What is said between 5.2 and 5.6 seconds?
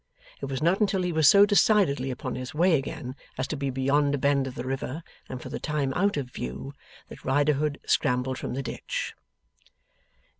and for the